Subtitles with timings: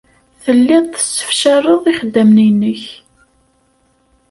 [0.43, 2.83] Telliḍ tessefcaleḍ ixeddamen-nnek.